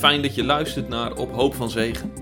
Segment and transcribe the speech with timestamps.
[0.00, 2.12] Fijn dat je luistert naar Op Hoop van Zegen.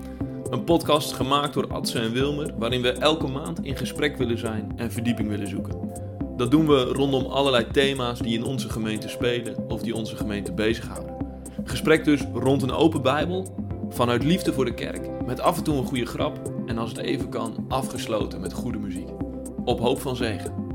[0.49, 4.71] Een podcast gemaakt door Adse en Wilmer, waarin we elke maand in gesprek willen zijn
[4.75, 5.91] en verdieping willen zoeken.
[6.37, 10.53] Dat doen we rondom allerlei thema's die in onze gemeente spelen of die onze gemeente
[10.53, 11.15] bezighouden.
[11.63, 13.55] Gesprek dus rond een open Bijbel,
[13.89, 16.99] vanuit liefde voor de kerk, met af en toe een goede grap en als het
[16.99, 19.09] even kan, afgesloten met goede muziek.
[19.65, 20.68] Op Hoop van Zegen.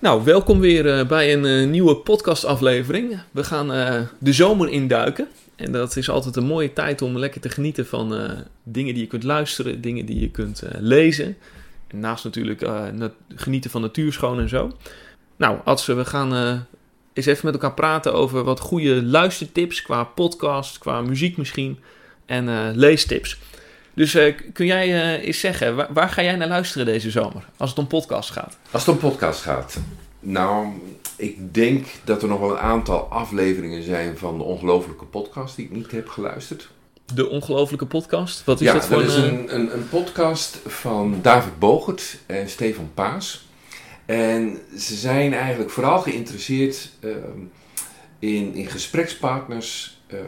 [0.00, 3.20] Nou, welkom weer uh, bij een uh, nieuwe podcastaflevering.
[3.30, 5.28] We gaan uh, de zomer induiken.
[5.56, 8.30] En dat is altijd een mooie tijd om lekker te genieten van
[8.62, 11.36] dingen die je kunt luisteren, dingen die je kunt lezen.
[11.86, 12.68] En naast natuurlijk
[13.34, 14.76] genieten van natuurschoon en zo.
[15.36, 16.66] Nou, Adse, we gaan
[17.12, 21.78] eens even met elkaar praten over wat goede luistertips qua podcast, qua muziek misschien
[22.26, 23.38] en leestips.
[23.98, 27.48] Dus uh, kun jij uh, eens zeggen, waar, waar, ga jij naar luisteren deze zomer?
[27.56, 28.56] Als het om podcast gaat.
[28.70, 29.78] Als het om podcast gaat.
[30.20, 30.66] Nou,
[31.16, 35.64] ik denk dat er nog wel een aantal afleveringen zijn van de ongelofelijke podcast die
[35.64, 36.68] ik niet heb geluisterd.
[37.14, 38.44] De ongelofelijke podcast?
[38.44, 42.48] Wat is ja, dat voor dat is een, een, een, podcast van David Bogert en
[42.48, 43.46] Stefan Paas.
[44.06, 47.10] En ze zijn eigenlijk vooral geïnteresseerd uh,
[48.18, 50.00] in, in gesprekspartners.
[50.08, 50.18] Uh,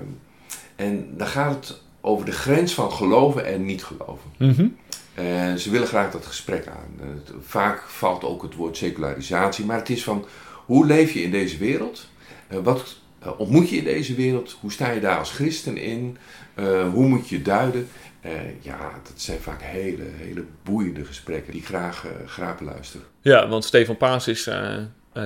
[0.76, 4.30] en dan gaat het over de grens van geloven en niet geloven.
[4.36, 4.76] Mm
[5.14, 7.22] En ze willen graag dat gesprek aan.
[7.40, 10.24] Vaak valt ook het woord secularisatie, maar het is van
[10.66, 12.08] hoe leef je in deze wereld?
[12.48, 14.56] Eh, wat eh, ontmoet je in deze wereld?
[14.60, 16.16] Hoe sta je daar als christen in?
[16.92, 17.88] Hoe moet je duiden?
[18.60, 23.00] Ja, dat zijn vaak hele, hele boeiende gesprekken die graag, graag luister.
[23.20, 24.50] Ja, want Stefan Paas is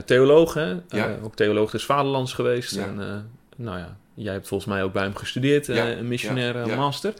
[0.04, 0.74] theoloog, hè?
[0.88, 1.18] Ja.
[1.22, 2.74] ook theoloog des Vaderlands geweest.
[2.74, 2.84] Ja.
[2.84, 6.76] En nou ja, Jij hebt volgens mij ook bij hem gestudeerd, ja, een missionaire ja,
[6.76, 7.14] master.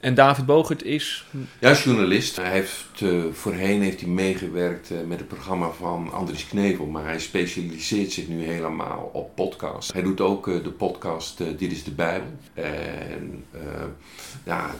[0.00, 1.24] En David Bogert is...
[1.58, 2.36] Ja, journalist.
[2.36, 7.04] Hij heeft, uh, voorheen heeft hij meegewerkt uh, met het programma van Andries Knevel, maar
[7.04, 9.92] hij specialiseert zich nu helemaal op podcast.
[9.92, 12.28] Hij doet ook uh, de podcast Dit is de Bijbel.
[12.54, 13.44] En
[14.44, 14.70] ja,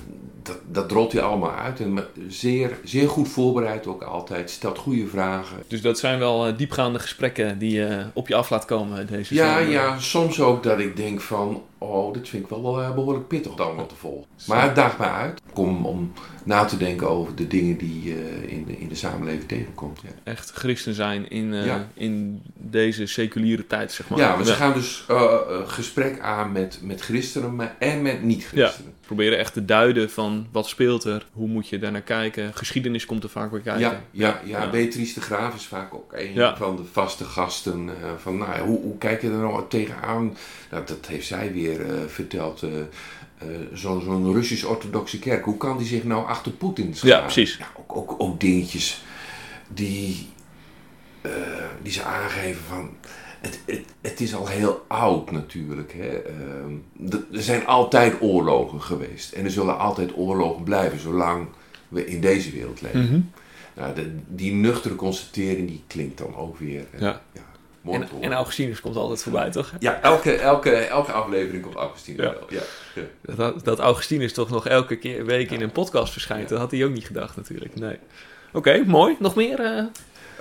[0.42, 1.80] dat, dat rolt hij allemaal uit.
[1.80, 4.50] En zeer, zeer goed voorbereid ook altijd.
[4.50, 5.56] Stelt goede vragen.
[5.66, 9.59] Dus dat zijn wel diepgaande gesprekken die je op je af laat komen deze Ja,
[9.59, 13.54] ja, soms ook dat ik denk van oh, dit vind ik wel uh, behoorlijk pittig
[13.54, 14.28] dan wat te volgen.
[14.46, 15.41] Maar het daagt mij uit.
[15.52, 16.12] Kom om
[16.45, 20.01] na te denken over de dingen die je uh, in, de, in de samenleving tegenkomt.
[20.03, 20.09] Ja.
[20.33, 21.89] Echt christen zijn in, uh, ja.
[21.95, 24.19] in deze seculiere tijd, zeg maar.
[24.19, 25.05] Ja, we gaan dus
[25.67, 28.93] gesprek aan met, met christenen maar, en met niet-christenen.
[28.93, 32.55] Ja, proberen echt te duiden van wat speelt er, hoe moet je daar naar kijken.
[32.55, 33.83] Geschiedenis komt er vaak weer kijken.
[33.83, 34.71] Ja, ja, ja.
[34.71, 37.91] Beatrice de Graaf is vaak ook een van de vaste gasten.
[38.19, 40.37] van, nou, hoe, hoe kijk je er nou tegenaan?
[40.71, 42.62] Nou, dat heeft zij weer verteld.
[43.43, 47.11] Uh, Zo'n zo Russisch-orthodoxe kerk, hoe kan die zich nou achter Poetin staan?
[47.11, 47.56] Ja, precies.
[47.56, 49.05] Ja, ook, ook, ook, dingetjes
[49.69, 50.28] die,
[51.83, 52.91] die ze aangeven van.
[53.41, 55.93] Het, het, het, is al heel oud natuurlijk.
[55.97, 56.23] Hè.
[57.33, 59.33] er zijn altijd oorlogen geweest.
[59.33, 61.47] En er zullen altijd oorlogen blijven zolang
[61.89, 63.01] we in deze wereld leven.
[63.01, 63.31] Mm -hmm.
[63.77, 66.87] nou, de, die nuchtere constatering die klinkt dan ook weer.
[66.99, 67.22] Ja.
[67.33, 67.50] ja
[67.84, 69.72] en, en Augustinus komt altijd voorbij, toch?
[69.78, 72.32] Ja, elke, elke, elke aflevering komt Augustinus ja.
[72.32, 72.46] wel.
[72.48, 72.62] Ja,
[72.94, 73.34] ja.
[73.34, 76.84] Dat, dat Augustinus toch nog elke keer, week in een podcast verschijnt, dat had hij
[76.84, 77.74] ook niet gedacht natuurlijk.
[77.74, 77.96] Nee.
[78.52, 79.16] Oké, okay, mooi.
[79.18, 79.60] Nog meer?
[79.60, 79.84] Uh...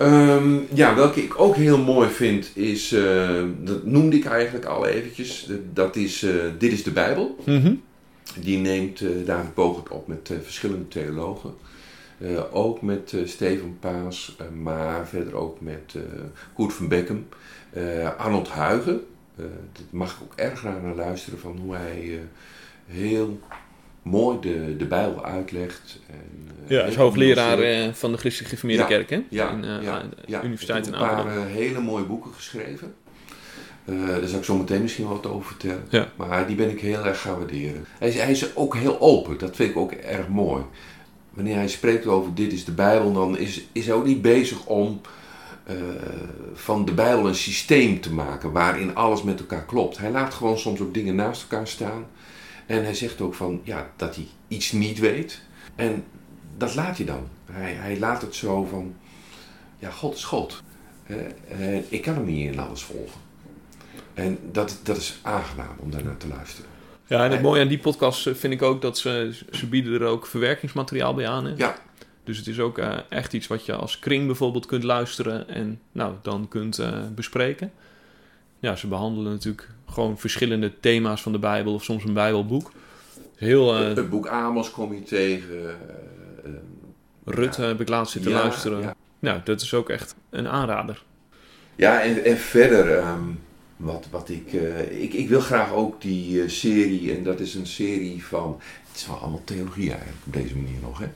[0.01, 4.85] Um, ja, welke ik ook heel mooi vind is, uh, dat noemde ik eigenlijk al
[4.85, 7.35] eventjes, dat is uh, Dit is de Bijbel.
[7.45, 7.81] Mm -hmm.
[8.35, 11.53] Die neemt David Bogert op met verschillende theologen.
[12.21, 15.95] Uh, ook met uh, Steven Paas, uh, maar verder ook met
[16.53, 17.27] Koert van Beckham.
[18.17, 19.01] Arnold Huigen,
[19.35, 22.19] dat mag ik ook erg graag naar luisteren van hoe hij
[22.85, 23.39] heel
[24.01, 25.99] mooi de, de Bijbel uitlegt.
[26.07, 27.57] En, ja, is hoogleraar
[27.93, 29.21] van de Christelijke Gereformeerde ja, Kerk, hè?
[29.29, 30.43] Ja, in, ja, ja.
[30.43, 31.27] Universiteit in Amsterdam.
[31.27, 32.93] Hij heeft een paar hele mooie boeken geschreven.
[33.85, 35.85] daar zal ik zo meteen misschien wat over vertellen.
[35.89, 36.07] Ja.
[36.15, 37.85] Maar die ben ik heel erg gaan waarderen.
[37.99, 40.63] Hij is, hij is ook heel open, dat vind ik ook erg mooi
[41.29, 44.65] wanneer hij spreekt over dit is de Bijbel, dan is, is hij ook niet bezig
[44.65, 45.01] om
[45.69, 45.75] uh,
[46.53, 49.97] van de Bijbel een systeem te maken waarin alles met elkaar klopt.
[49.97, 52.05] Hij laat gewoon soms ook dingen naast elkaar staan.
[52.65, 55.41] En hij zegt ook van, ja, dat hij iets niet weet.
[55.75, 56.03] En
[56.57, 57.27] dat laat hij dan.
[57.51, 58.95] Hij, hij laat het zo van,
[59.79, 60.63] ja, God is God.
[61.07, 63.19] Uh, ik kan hem niet in alles volgen.
[64.13, 66.78] En dat, dat is aangenaam om daar naar te luisteren.
[67.09, 69.93] Ja, en het mooie aan die podcast eh, vind ik ook dat ze, ze bieden
[69.93, 71.45] er ook verwerkingsmateriaal bij aan.
[71.45, 71.53] Hè?
[71.57, 71.75] Ja,
[72.23, 75.79] Dus het is ook eh, echt iets wat je als kring bijvoorbeeld kunt luisteren en
[75.91, 77.71] nou, dan kunt eh, bespreken.
[78.59, 82.71] Ja, ze behandelen natuurlijk gewoon verschillende thema's van de Bijbel of soms een Bijbelboek.
[83.35, 85.65] Heel het boek Amos kom je tegen.
[85.65, 85.69] eh,
[86.45, 86.51] eh,
[87.25, 88.81] Rut eh, heb ik laatst zitten ja, luisteren.
[88.81, 91.03] Ja, Nou, dat is ook echt een aanrader.
[91.75, 93.29] Ja, en, en verder, ehm,
[93.79, 95.13] wat, wat ik, eh, ik...
[95.13, 98.59] Ik wil graag ook die eh, serie, en dat is een serie van...
[98.87, 101.07] Het is wel allemaal theologie eigenlijk, op deze manier nog, hè.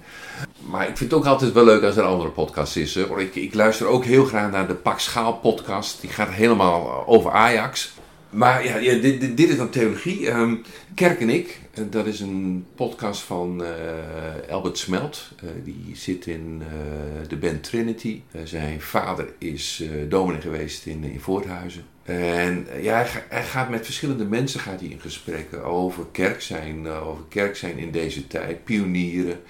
[0.69, 2.95] Maar ik vind het ook altijd wel leuk als er andere podcast is.
[2.95, 6.01] Ik, ik luister ook heel graag naar de Pak Schaal podcast.
[6.01, 7.93] Die gaat helemaal over Ajax.
[8.29, 10.29] Maar ja, dit, dit, dit is dan theologie.
[10.29, 10.55] Ehm,
[10.95, 15.29] Kerk en ik, eh, dat is een podcast van eh, Albert Smelt.
[15.39, 18.21] Eh, die zit in eh, de band Trinity.
[18.31, 21.83] Eh, zijn vader is eh dominee geweest in, in Voorthuizen.
[22.03, 26.05] En eh, ja, hij, ga- hij gaat met verschillende mensen gaat hij in gesprek over
[26.11, 29.41] kerk zijn, eh, over kerk zijn in deze tijd, pionieren.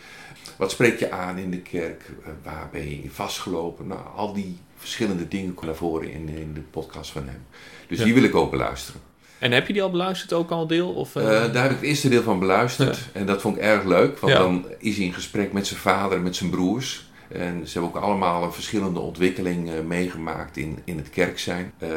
[0.58, 2.04] Wat spreek je aan in de kerk?
[2.26, 3.88] Eh, Waar ben je in vastgelopen?
[3.88, 7.46] Nou, al die verschillende dingen komen naar voren in, in de podcast van hem.
[7.88, 8.04] Dus Ja.
[8.04, 9.02] die wil ik ook beluisteren.
[9.40, 10.90] En heb je die al beluisterd, ook al deel?
[10.94, 12.98] Of, daar heb ik het eerste deel van beluisterd.
[13.14, 14.20] En dat vond ik erg leuk.
[14.20, 14.40] Want Ja.
[14.40, 17.12] dan is hij in gesprek met zijn vader en met zijn broers.
[17.34, 21.72] En ze hebben ook allemaal een verschillende ontwikkeling eh, meegemaakt in, in het kerk zijn.
[21.78, 21.90] Eh,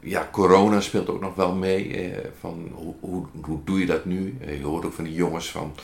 [0.00, 1.94] ja, corona speelt ook nog wel mee.
[1.94, 4.36] eh, van hoe, hoe, hoe doe je dat nu?
[4.58, 5.74] Je hoort ook van die jongens van...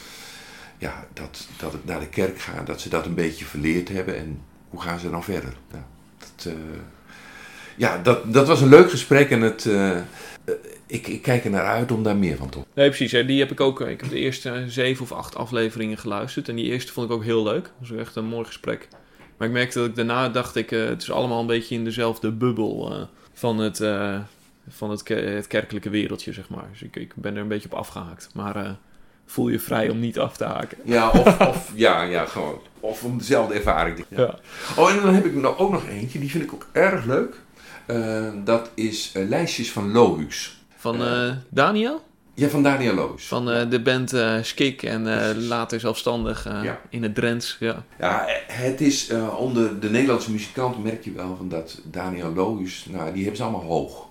[0.79, 4.17] Ja, dat, dat het naar de kerk gaat, dat ze dat een beetje verleerd hebben.
[4.17, 5.57] En hoe gaan ze dan verder?
[5.71, 6.55] Dat,
[7.77, 9.31] ja, dat, dat was een leuk gesprek.
[9.31, 9.69] En het,
[10.95, 12.73] ik, ik kijk er naar uit om daar meer van te horen.
[12.75, 13.13] Nee, precies.
[13.13, 13.25] Hè.
[13.25, 13.81] Die heb ik ook.
[13.81, 16.49] eh, Ik heb de eerste eh, zeven of acht afleveringen geluisterd.
[16.49, 17.63] En die eerste vond ik ook heel leuk.
[17.81, 18.89] Dat was echt een mooi gesprek.
[19.37, 21.85] Maar ik merkte dat ik daarna dacht ik, eh, het is allemaal een beetje in
[21.85, 23.77] dezelfde bubbel van, het,
[24.69, 26.65] van het, ke- het kerkelijke wereldje, zeg maar.
[26.71, 28.29] Dus ik, ik ben er een beetje op afgehaakt.
[28.35, 28.77] Maar
[29.27, 30.79] voel je vrij om niet af te haken.
[30.85, 32.61] Ja, of, of ja, ja, gewoon.
[32.81, 34.05] Of om dezelfde ervaring.
[34.09, 34.21] Ja.
[34.21, 34.39] Ja.
[34.77, 37.35] Oh, en dan heb ik nog, ook nog eentje, die vind ik ook erg leuk.
[38.45, 40.64] Dat is Lijstjes van Lohuus.
[40.85, 42.03] Van eh, Daniel?
[42.35, 43.27] Ja, van Daniel Lohuus.
[43.27, 46.81] Van eh, de band eh, Skik en later zelfstandig Ja.
[46.91, 47.57] in het Drents.
[47.61, 47.85] Ja.
[47.99, 53.13] Ja, het is onder de Nederlandse muzikanten merk je wel van dat Daniel Lohuus, nou,
[53.13, 54.07] die hebben ze allemaal hoog.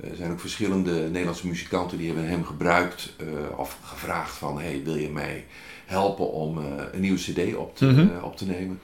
[0.00, 3.12] Er zijn ook verschillende Nederlandse muzikanten die hebben hem gebruikt
[3.56, 5.44] of gevraagd van, hey, wil je mij
[5.84, 6.58] helpen om
[6.92, 8.08] een nieuwe cd op te, Mhm.
[8.24, 8.80] op te nemen?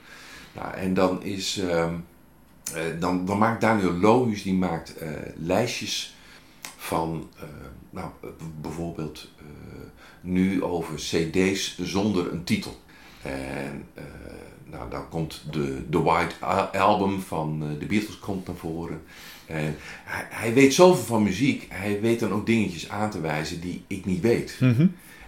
[0.53, 1.95] Nou, en dan is, ehm,
[2.75, 4.95] eh, dan, dan maakt Daniel Lohuus, die maakt
[5.37, 6.15] lijstjes
[6.83, 7.43] van, eh,
[7.91, 8.29] nou, eh,
[8.61, 9.45] bijvoorbeeld eh,
[10.21, 12.81] nu over cd's zonder een titel.
[13.23, 13.87] En
[14.65, 19.03] nou, dan komt de, de White Al- Album van de Beatles komt naar voren.
[19.47, 21.67] En hij, hij weet zoveel van muziek.
[21.69, 24.57] Hij weet dan ook dingetjes aan te wijzen die ik niet weet.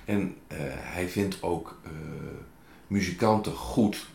[0.05, 1.81] En eh, hij vindt ook
[2.87, 4.07] muzikanten goed.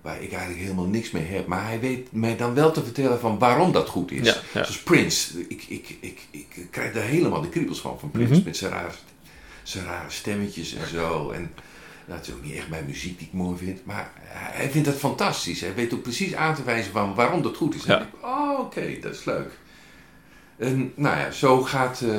[0.00, 1.46] Waar ik eigenlijk helemaal niks mee heb.
[1.46, 4.26] Maar hij weet mij dan wel te vertellen van waarom dat goed is.
[4.26, 4.40] Ja, ja.
[4.52, 5.38] Zoals Prince.
[5.48, 8.34] Ik, ik, ik, ik krijg daar helemaal de kriebels van, van Prince.
[8.34, 8.44] Mhm.
[8.44, 8.90] Met zijn rare,
[9.62, 11.30] zijn rare stemmetjes en zo.
[11.30, 11.50] En
[12.06, 13.84] dat is ook niet echt mijn muziek die ik mooi vind.
[13.84, 15.60] Maar hij vindt dat fantastisch.
[15.60, 17.84] Hij weet ook precies aan te wijzen van waarom dat goed is.
[17.84, 18.00] Ja.
[18.00, 19.58] ik, oh, oké, dat is leuk.
[20.56, 22.10] En nou ja, zo gaat eh,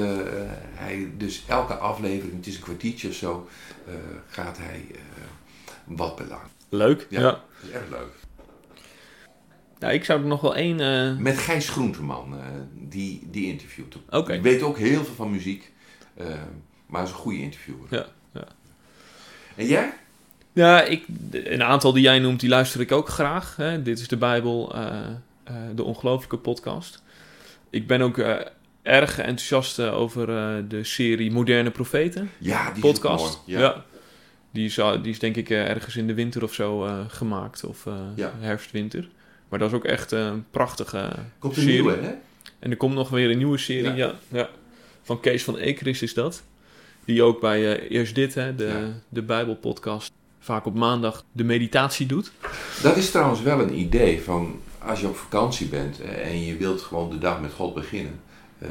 [0.73, 3.47] hij dus elke aflevering, het is een kwartiertje of zo,
[3.87, 3.93] eh,
[4.27, 4.99] gaat hij eh,
[5.83, 6.41] wat belang.
[6.71, 7.07] Leuk.
[7.09, 7.19] Ja.
[7.21, 7.29] Ja.
[7.29, 8.13] Dat is erg leuk.
[9.79, 10.79] Ja, ik zou er nog wel één...
[10.79, 14.03] eh, Met Gijs Groenteman, eh, die, die interviewt hem.
[14.19, 14.31] Oké.
[14.33, 15.71] Die weet ook heel veel van muziek,
[16.15, 16.27] eh,
[16.85, 17.87] maar is een goede interviewer.
[17.89, 18.43] Ja, ja.
[19.55, 19.93] En jij?
[20.53, 23.55] Ja, ik, een aantal die jij noemt, die luister ik ook graag.
[23.55, 23.81] Hè.
[23.81, 24.97] Dit is de Bijbel, eh,
[25.43, 27.03] eh, de ongelooflijke podcast.
[27.69, 28.17] Ik ben ook
[28.81, 33.41] erg enthousiast over eh, de serie Moderne Profeten Ja, die is ook podcast.
[33.47, 33.59] mooi.
[33.59, 33.83] Ja.
[34.51, 37.63] Die, is, die is denk ik eh, ergens in de winter of zo eh, gemaakt,
[37.63, 38.31] of eh, Ja.
[38.39, 39.07] herfst, winter.
[39.49, 41.81] Maar dat is ook echt een prachtige Komt een serie.
[41.81, 42.13] nieuwe, hè?
[42.59, 43.95] En er komt nog weer een nieuwe serie, Ja.
[43.95, 44.13] ja.
[44.27, 44.49] ja,
[45.01, 46.43] van Kees van Ekeris is dat.
[47.05, 49.01] Die ook bij Eerst Dit, hè, de, Ja.
[49.09, 52.31] de Bijbelpodcast, vaak op maandag de meditatie doet.
[52.81, 56.81] Dat is trouwens wel een idee van als je op vakantie bent en je wilt
[56.81, 58.19] gewoon de dag met God beginnen.
[58.61, 58.69] Eh,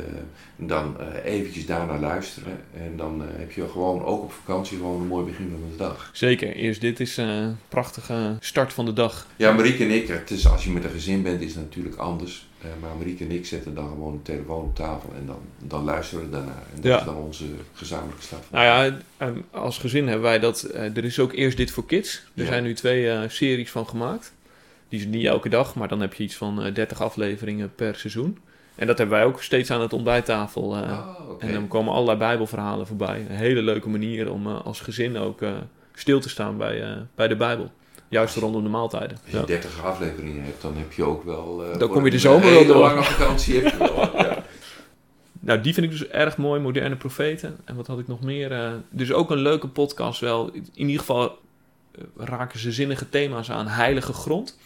[0.56, 2.58] dan eh, eventjes daarnaar luisteren.
[2.76, 5.76] En dan eh, heb je gewoon ook op vakantie gewoon een mooi begin van de
[5.76, 6.10] dag.
[6.12, 9.26] Zeker, Eerst Dit is een prachtige start van de dag.
[9.36, 11.96] Ja, Marieke en ik, het is, als je met een gezin bent, is het natuurlijk
[11.96, 12.48] anders.
[12.80, 16.24] Maar Marieke en ik zetten dan gewoon de telefoon op tafel en dan, dan luisteren
[16.24, 16.62] we daarnaar.
[16.74, 16.98] En dat Ja.
[16.98, 18.44] is dan onze gezamenlijke start.
[18.50, 20.62] van Nou ja, eh, als gezin hebben wij dat.
[20.74, 22.22] er is ook Eerst Dit voor Kids.
[22.34, 22.48] Er Ja.
[22.48, 24.32] zijn nu twee series van gemaakt.
[24.88, 27.94] Die is niet elke dag, maar dan heb je iets van eh, 30 afleveringen per
[27.94, 28.38] seizoen.
[28.80, 30.76] En dat hebben wij ook steeds aan het ontbijttafel.
[30.76, 31.36] eh, Oh.
[31.38, 33.26] En dan komen allerlei bijbelverhalen voorbij.
[33.28, 35.52] Een hele leuke manier om eh, als gezin ook eh,
[35.94, 37.70] stil te staan bij, bij de bijbel.
[38.08, 39.16] Juist rondom de maaltijden.
[39.22, 39.44] Als je Ja.
[39.44, 41.62] 30 afleveringen hebt, dan heb je ook wel...
[41.78, 42.76] Dan kom je de zomer wel door.
[42.76, 44.16] lange vakantie heb je wel.
[44.22, 44.38] ja.
[45.42, 47.56] Nou, die vind ik dus erg mooi, moderne profeten.
[47.64, 48.72] En wat had ik nog meer?
[48.90, 50.50] dus ook een leuke podcast wel.
[50.52, 51.38] In ieder geval
[52.16, 53.66] raken ze zinnige thema's aan.
[53.66, 54.58] Heilige grond.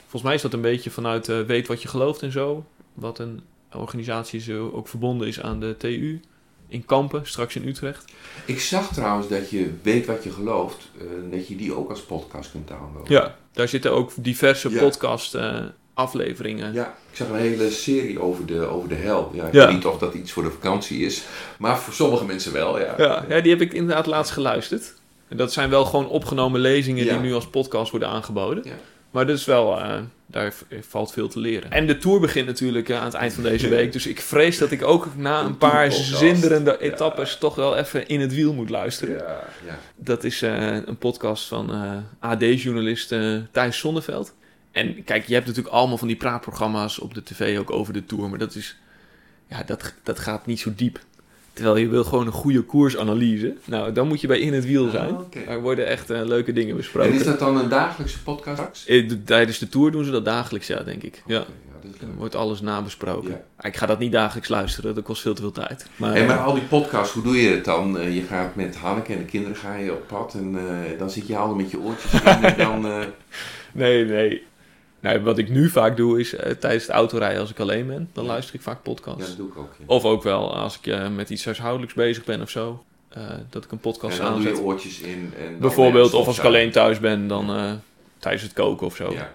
[0.00, 2.64] Volgens mij is dat een beetje vanuit weet wat je gelooft en zo.
[2.94, 3.40] Wat een
[3.74, 6.20] organisatie zo ook verbonden is aan de TU.
[6.68, 8.12] In Kampen, straks in Utrecht.
[8.44, 12.00] Ik zag trouwens dat je weet wat je gelooft, eh, dat je die ook als
[12.00, 13.12] podcast kunt downloaden.
[13.12, 14.78] Ja, daar zitten ook diverse Ja.
[14.80, 15.60] podcast eh,
[15.94, 16.72] afleveringen.
[16.72, 19.30] Ja, ik zag een hele serie over de, over de hel.
[19.34, 19.66] Ja, ik Ja.
[19.66, 21.22] weet niet of dat iets voor de vakantie is,
[21.58, 22.94] maar voor sommige mensen wel, ja.
[22.98, 24.94] Ja, ja, die heb ik inderdaad laatst geluisterd.
[25.28, 28.64] En dat zijn wel gewoon opgenomen lezingen die nu als podcast worden aangeboden.
[28.66, 28.72] Ja.
[29.12, 31.70] Maar dat is wel, eh, daar valt veel te leren.
[31.70, 33.92] En de tour begint natuurlijk eh, aan het eind van deze week.
[33.92, 36.76] Dus ik vrees dat ik ook na een Een paar zinderende Ja.
[36.78, 39.14] etappes toch wel even in het wiel moet luisteren.
[39.16, 39.78] Ja, ja.
[39.96, 41.70] Dat is eh, een podcast van
[42.20, 43.14] AD-journalist
[43.50, 44.34] Thijs Sonneveld.
[44.72, 48.04] En kijk, je hebt natuurlijk allemaal van die praatprogramma's op de tv ook over de
[48.06, 48.28] tour.
[48.28, 48.76] Maar dat is,
[49.48, 51.00] ja, dat, dat gaat niet zo diep.
[51.52, 53.54] Terwijl je wil gewoon een goede koersanalyse.
[53.64, 55.14] Nou, dan moet je bij In het Wiel zijn.
[55.14, 55.38] Ah, oké.
[55.46, 57.12] Daar worden echt eh, leuke dingen En besproken.
[57.12, 58.84] is dat dan een dagelijkse podcast?
[58.88, 61.22] Eh, de- Tijdens de tour doen ze dat dagelijks, ja, denk ik.
[61.26, 61.44] Ja.
[62.00, 63.30] Dan wordt alles nabesproken.
[63.30, 63.68] Ja.
[63.68, 65.86] Ik ga dat niet dagelijks luisteren, dat kost veel te veel tijd.
[65.96, 67.98] Maar, Hey, maar al die podcasts, hoe doe je het dan?
[67.98, 71.10] Eh, je gaat met Hanneke en de kinderen ga je op pad en eh, dan
[71.10, 72.86] zit je altijd met je oortjes in en dan...
[72.86, 72.98] eh,
[73.72, 74.42] Nee, nee.
[75.02, 78.08] Nou, wat ik nu vaak doe is eh, tijdens het autorijden als ik alleen ben,
[78.12, 78.30] dan Ja.
[78.30, 79.26] luister ik vaak ja, podcasts.
[79.28, 79.74] dat doe ik ook.
[79.78, 79.84] Ja.
[79.86, 83.64] Of ook wel als ik eh, met iets huishoudelijks bezig ben of zo, eh, dat
[83.64, 84.56] ik een podcast en dan doe aanzet.
[84.56, 85.32] je oortjes in.
[85.38, 87.80] En Bijvoorbeeld, of als ik alleen thuis ben, dan
[88.18, 89.12] tijdens het koken of zo.
[89.12, 89.32] Ja,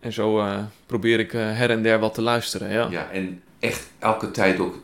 [0.00, 0.44] En zo
[0.86, 2.70] probeer ik her en der wat te luisteren.
[2.70, 2.88] Ja.
[2.90, 4.74] ja, en echt elke tijd ook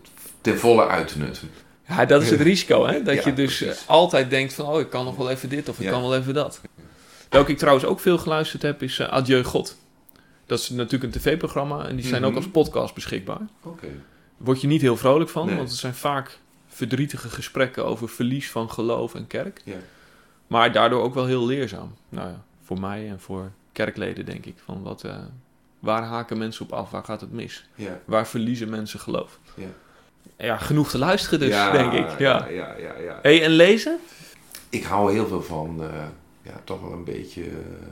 [0.40, 1.50] ten volle uit te nutten.
[1.88, 3.02] Ja, dat is het risico, hè?
[3.02, 3.84] Dat Ja, je dus precies.
[3.88, 5.90] altijd denkt van, oh, ik kan nog wel even dit of ik Ja.
[5.90, 6.60] kan wel even dat.
[7.34, 9.76] Welke ik trouwens ook veel geluisterd heb, is eh, Adieu God.
[10.46, 12.30] Dat is natuurlijk een tv-programma en die zijn Mhm.
[12.30, 13.40] ook als podcast beschikbaar.
[13.62, 13.86] Oké.
[14.36, 15.56] Word je niet heel vrolijk van, Nee.
[15.56, 16.38] want het zijn vaak
[16.68, 19.60] verdrietige gesprekken over verlies van geloof en kerk.
[19.64, 19.74] Ja.
[20.46, 21.94] Maar daardoor ook wel heel leerzaam.
[22.08, 24.54] Nou ja, voor mij en voor kerkleden denk ik.
[24.64, 25.16] Van wat, eh,
[25.78, 26.90] waar haken mensen op af?
[26.90, 27.64] Waar gaat het mis?
[27.74, 28.00] Ja.
[28.04, 29.38] Waar verliezen mensen geloof?
[29.56, 29.66] Ja.
[30.38, 32.18] Ja, genoeg te luisteren dus, denk ik.
[32.18, 32.46] Ja.
[32.48, 33.18] Ja, ja, ja, ja.
[33.22, 33.98] Hey, en lezen?
[34.68, 35.88] Ik hou heel veel van, eh,
[36.44, 37.86] ja, toch wel een beetje eh,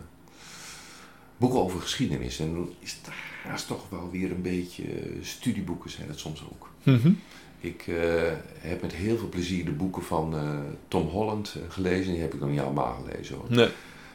[1.36, 2.38] boeken over geschiedenis.
[2.38, 3.00] En is
[3.42, 6.68] haast toch wel weer een beetje eh, studieboeken zijn het soms ook.
[6.82, 7.12] Mhm.
[7.60, 10.34] Ik eh, heb met heel veel plezier de boeken van
[10.88, 12.12] Tom Holland gelezen.
[12.12, 13.46] Die heb ik nog niet allemaal gelezen hoor.
[13.48, 13.68] Nee.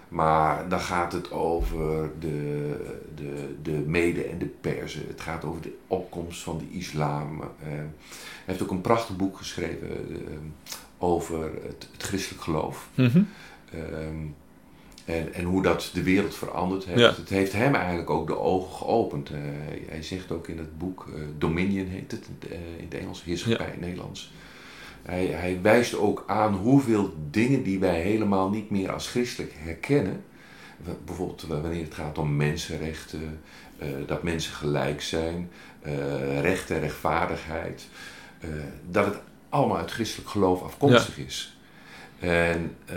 [0.07, 2.75] Maar dan gaat het over de,
[3.15, 5.07] de, de Mede en de Perzen.
[5.07, 7.41] Het gaat over de opkomst van de islam.
[7.59, 7.89] Hij
[8.45, 9.87] heeft ook een prachtig boek geschreven
[10.97, 12.89] over het, het christelijk geloof.
[12.95, 13.21] Mhm.
[13.71, 14.15] Ehm,
[15.05, 16.99] en, en hoe dat de wereld veranderd heeft.
[16.99, 17.13] Ja.
[17.15, 19.29] Het heeft hem eigenlijk ook de ogen geopend.
[19.29, 19.37] Eh,
[19.87, 23.65] hij zegt ook in het boek, eh, Dominion heet het eh, in het Engels, heerschappij
[23.65, 24.31] in het Nederlands.
[25.01, 30.23] Hij, hij wijst ook aan hoeveel dingen die wij helemaal niet meer als christelijk herkennen.
[31.05, 33.39] Bijvoorbeeld wanneer het gaat om mensenrechten,
[33.77, 35.49] eh, dat mensen gelijk zijn,
[35.81, 37.87] eh, recht en rechtvaardigheid.
[38.39, 38.49] eh,
[38.89, 39.17] dat het
[39.49, 41.56] allemaal uit christelijk geloof afkomstig is.
[42.19, 42.95] En eh,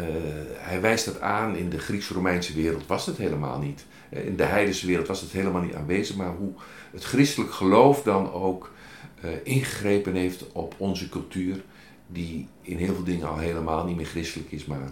[0.56, 3.84] hij wijst dat aan in de Grieks-Romeinse wereld was het helemaal niet.
[4.10, 6.52] Eh, In de heidense wereld was het helemaal niet aanwezig, maar hoe
[6.90, 8.72] het christelijk geloof dan ook
[9.20, 11.62] eh, ingegrepen heeft op onze cultuur,
[12.06, 14.90] die in heel veel dingen al helemaal niet meer christelijk is, maar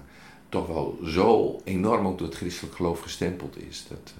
[0.48, 3.86] toch wel zo enorm ook door het christelijk geloof gestempeld is.
[3.88, 4.14] Dat,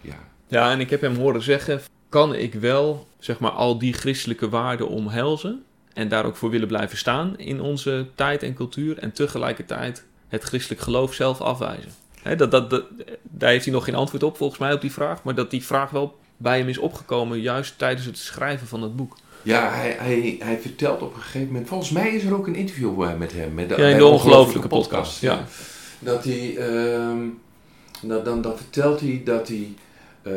[0.00, 0.18] ja.
[0.48, 4.48] Ja, en ik heb hem horen zeggen, kan ik wel, zeg maar, al die christelijke
[4.48, 9.12] waarden omhelzen en daar ook voor willen blijven staan in onze tijd en cultuur en
[9.12, 11.90] tegelijkertijd het christelijk geloof zelf afwijzen?
[12.36, 12.84] Dat, dat, dat,
[13.22, 15.64] daar heeft hij nog geen antwoord op volgens mij op die vraag, maar dat die
[15.64, 19.16] vraag wel bij hem is opgekomen juist tijdens het schrijven van het boek.
[19.42, 21.68] Ja, hij, hij, hij vertelt op een gegeven moment.
[21.68, 23.54] Volgens mij is er ook een interview eh, met hem.
[23.54, 25.44] Met de, Ja, in de Ongelooflijke podcast, ja.
[25.98, 26.56] Dat hij.
[26.56, 27.18] ehm,
[28.02, 29.74] dat, dan, dan vertelt hij dat hij.
[30.24, 30.32] Eh,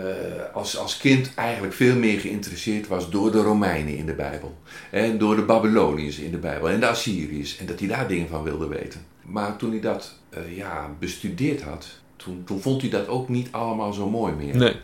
[0.53, 4.57] als, als kind eigenlijk veel meer geïnteresseerd was door de Romeinen in de Bijbel.
[4.91, 6.69] En door de Babyloniërs in de Bijbel.
[6.69, 7.57] En de Assyriërs.
[7.57, 9.01] En dat hij daar dingen van wilde weten.
[9.21, 11.87] Maar toen hij dat eh, ja, bestudeerd had.
[12.15, 14.55] Toen, toen vond hij dat ook niet allemaal zo mooi meer.
[14.55, 14.75] Nee.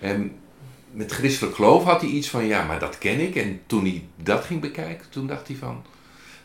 [0.00, 0.32] En
[0.90, 3.34] met christelijk geloof had hij iets van, ja, maar dat ken ik.
[3.36, 5.82] En toen hij dat ging bekijken, toen dacht hij van,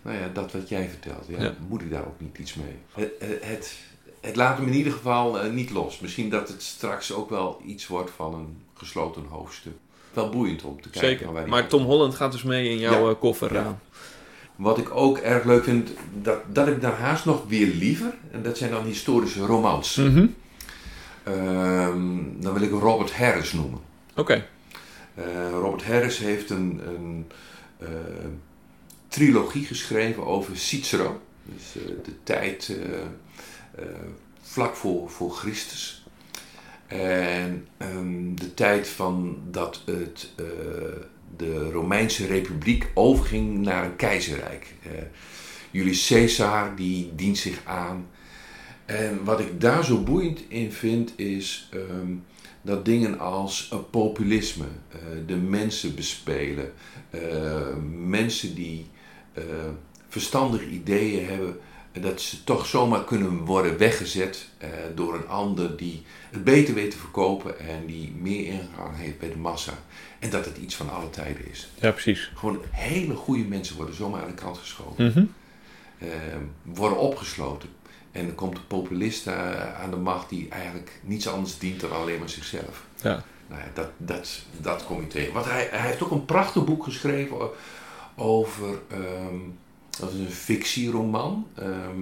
[0.02, 1.54] nou ja, dat wat jij vertelt, ja, Ja.
[1.68, 2.76] moet ik daar ook niet iets mee?
[2.94, 3.76] Het, het,
[4.25, 6.00] het laat hem in ieder geval eh, niet los.
[6.00, 9.74] Misschien dat het straks ook wel iets wordt van een gesloten hoofdstuk.
[10.13, 11.10] wel boeiend om te kijken.
[11.10, 11.32] Zeker.
[11.34, 13.10] waar Maar uit- Tom Holland gaat dus mee in jouw Ja.
[13.13, 13.53] eh, koffer.
[13.53, 13.60] Ja.
[13.62, 13.70] eh.
[14.55, 15.89] Wat ik ook erg leuk vind,
[16.22, 18.13] dat, dat ik dan haast nog weer liever.
[18.32, 19.96] En dat zijn dan historische romans.
[19.96, 20.25] Mhm.
[21.24, 23.79] Ehm, dan wil ik Robert Harris noemen.
[24.15, 24.46] Oké.
[25.51, 27.25] Robert Harris heeft een, een
[29.08, 31.22] trilogie geschreven over Cicero.
[31.44, 31.72] Dus
[32.03, 32.77] de tijd
[34.41, 36.05] vlak voor, voor Christus.
[36.88, 40.46] En ehm, de tijd van dat het, eh,
[41.38, 44.74] de Romeinse Republiek overging naar een keizerrijk.
[44.84, 44.91] Eh,
[45.72, 48.08] Julius Caesar die dient zich aan.
[48.86, 52.13] En wat ik daar zo boeiend in vind is ehm,
[52.62, 56.74] dat dingen als eh, populisme, eh, de mensen bespelen,
[57.10, 58.86] eh, mensen die
[59.34, 59.44] eh,
[60.08, 65.78] verstandige ideeën hebben, eh, dat ze toch zomaar kunnen worden weggezet eh, door een ander
[65.78, 69.74] die het beter weet te verkopen en die meer ingang heeft bij de massa.
[70.20, 71.70] En dat het iets van alle tijden is.
[71.80, 72.32] Ja, precies.
[72.36, 75.24] Gewoon hele goede mensen worden zomaar aan de kant geschoven Mhm.
[76.00, 76.08] eh,
[76.64, 77.70] worden opgesloten.
[78.12, 81.92] En dan komt de populist eh, aan de macht die eigenlijk niets anders dient dan
[81.92, 82.86] alleen maar zichzelf.
[83.02, 83.24] Ja.
[83.48, 85.34] Nou ja, dat, dat, dat kom je tegen.
[85.34, 87.50] Want hij, hij heeft ook een prachtig boek geschreven
[88.16, 89.36] over, ehm,
[90.00, 92.00] dat is een fictieroman, ehm,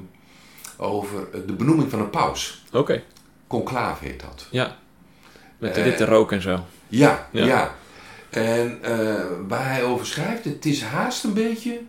[0.78, 2.64] over de benoeming van een paus.
[2.72, 3.04] Oké.
[3.48, 4.48] Conclave heet dat.
[4.52, 4.78] Ja.
[5.58, 6.66] Met de Eh, witte rook en zo.
[6.88, 7.46] Ja, Ja.
[7.46, 7.76] ja.
[8.30, 11.82] En eh, waar hij over schrijft, het is haast een beetje.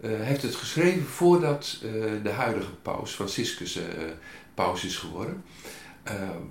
[0.00, 1.78] hij heeft het geschreven voordat
[2.22, 3.84] de huidige paus, Franciscus, eh,
[4.54, 5.44] paus is geworden.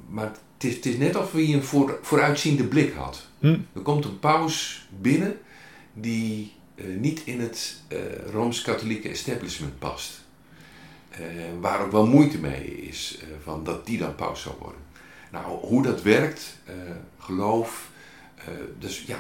[0.10, 3.28] Maar het is, net of hij een voor, vooruitziende blik had.
[3.40, 3.58] Hm.
[3.76, 5.38] Er komt een paus binnen
[5.94, 6.54] die
[6.88, 7.98] niet in het eh,
[8.32, 10.22] Rooms-Katholieke establishment past.
[11.10, 11.20] Eh,
[11.60, 14.80] waar ook wel moeite mee is eh, van dat die dan paus zou worden.
[15.32, 16.74] Nou, hoe dat werkt, eh,
[17.20, 17.90] geloof,
[18.36, 18.46] eh,
[18.80, 19.20] dus ja,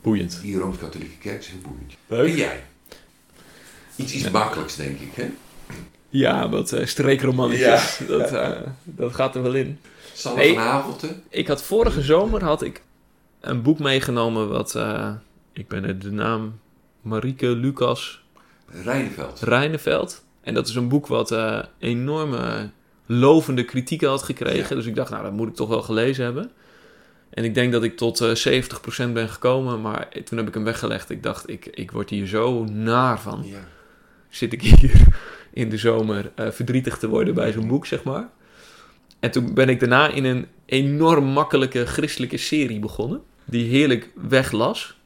[0.00, 0.40] Boeiend.
[0.42, 1.92] die Rooms-Katholieke kerk is heel boeiend.
[2.06, 2.28] Leuk.
[2.28, 2.64] En jij?
[3.96, 5.30] Iets, iets makkelijks, denk ik, hè?
[6.08, 8.00] Ja, wat uh, streekromannetjes.
[8.06, 8.50] Dat, uh,
[8.84, 9.78] dat gaat er wel in.
[10.12, 11.14] Sanne hey, van Havelte.
[11.28, 12.82] Ik had vorige zomer had ik
[13.40, 14.74] een boek meegenomen wat...
[14.74, 15.12] Uh,
[15.52, 16.60] ik ben de naam...
[17.00, 18.22] Marieke Lucas...
[18.66, 19.40] Rijneveld.
[19.40, 20.24] Rijneveld.
[20.40, 22.70] En dat is een boek wat uh, enorme
[23.06, 24.68] lovende kritieken had gekregen.
[24.68, 24.74] Ja.
[24.74, 26.50] Dus ik dacht, nou, dat moet ik toch wel gelezen hebben.
[27.30, 28.62] En ik denk dat ik tot uh,
[29.08, 29.80] 70% ben gekomen.
[29.80, 31.10] Maar toen heb ik hem weggelegd.
[31.10, 33.42] Ik dacht, ik, ik word hier zo naar van.
[33.46, 33.68] Ja.
[34.28, 35.06] Zit ik hier
[35.52, 38.28] in de zomer uh, verdrietig te worden bij zo'n boek, zeg maar.
[39.20, 43.22] En toen ben ik daarna in een enorm makkelijke christelijke serie begonnen.
[43.44, 44.96] Die heerlijk weglas.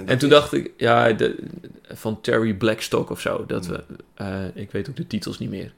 [0.00, 0.34] En, en toen is...
[0.34, 1.36] dacht ik, ja, de,
[1.88, 3.46] van Terry Blackstock of zo.
[3.46, 3.84] Dat we,
[4.20, 5.72] uh, ik weet ook de titels niet meer.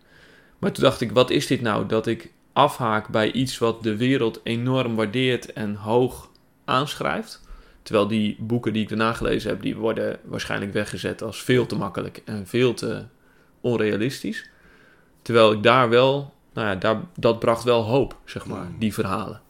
[0.58, 1.86] Maar toen dacht ik, wat is dit nou?
[1.86, 6.30] Dat ik afhaak bij iets wat de wereld enorm waardeert en hoog
[6.64, 7.40] aanschrijft.
[7.82, 11.76] Terwijl die boeken die ik daarna gelezen heb, die worden waarschijnlijk weggezet als veel te
[11.76, 13.04] makkelijk en veel te
[13.60, 14.48] onrealistisch.
[15.22, 18.78] Terwijl ik daar wel, nou ja, daar, dat bracht wel hoop, zeg maar, mm.
[18.78, 19.40] die verhalen.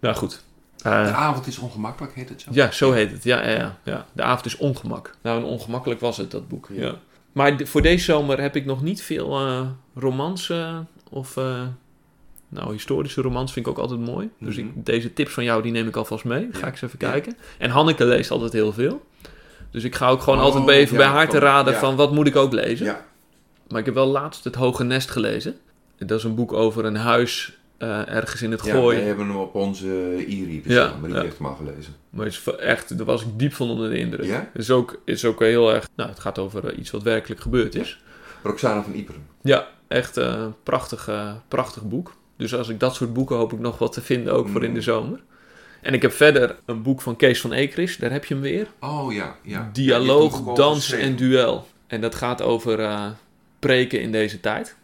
[0.00, 0.44] Nou goed.
[0.86, 2.50] Uh, de avond is ongemakkelijk, heet het zo?
[2.52, 3.24] Ja, zo heet het.
[3.24, 4.06] Ja, ja, ja, ja.
[4.12, 5.14] De avond is ongemak.
[5.22, 6.68] Nou, en ongemakkelijk was het, dat boek.
[6.72, 6.86] Ja.
[6.86, 6.94] ja.
[7.32, 9.60] Maar de, voor deze zomer heb ik nog niet veel uh,
[9.94, 10.78] romans uh,
[11.10, 11.34] of...
[12.48, 14.26] nou, historische romans vind ik ook altijd mooi.
[14.26, 14.46] Mm -hmm.
[14.46, 16.48] Dus ik, deze tips van jou, die neem ik alvast mee.
[16.52, 16.66] Ga ja.
[16.66, 17.36] ik eens even kijken.
[17.58, 19.06] En Hanneke leest altijd heel veel.
[19.70, 21.96] Dus ik ga ook gewoon oh, altijd even ja, bij haar te raden van, van
[21.96, 22.86] wat moet ik ook lezen.
[22.86, 23.04] Ja.
[23.68, 25.56] Maar ik heb wel laatst Het Hoge Nest gelezen.
[25.98, 28.98] Dat is een boek over een huis uh, ergens in het ja, gooi.
[28.98, 29.88] we hebben hem op onze
[30.28, 31.22] e-reader ja, maar die ja.
[31.22, 31.94] heeft hem al gelezen.
[32.10, 34.26] Maar is echt, daar was ik diep van onder de indruk.
[34.26, 34.48] Ja?
[34.52, 37.40] Het is ook, is ook heel erg, nou het gaat over uh, iets wat werkelijk
[37.40, 38.02] gebeurd is.
[38.42, 39.26] Roxana van Iperen.
[39.42, 41.10] Ja, echt een uh, prachtig,
[41.48, 42.14] prachtig boek.
[42.36, 44.52] Dus als ik dat soort boeken hoop ik nog wat te vinden, ook mm.
[44.52, 45.20] voor in de zomer.
[45.80, 48.66] En ik heb verder een boek van Kees van Ekris, daar heb je hem weer.
[48.80, 49.70] Oh ja, ja.
[49.72, 51.66] Dialoog, ja, dans en duel.
[51.86, 53.00] En dat gaat over
[53.58, 54.76] preken in deze tijd.